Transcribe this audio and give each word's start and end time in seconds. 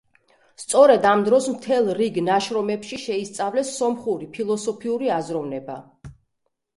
სწორედ 0.61 1.03
ამ 1.09 1.19
დროს, 1.25 1.49
მთელ 1.55 1.91
რიგ 1.99 2.15
ნაშრომებში 2.29 2.99
შეისწავლეს 3.01 3.73
სომხური 3.81 4.29
ფილოსოფიური 4.39 5.13
აზროვნება. 5.17 5.77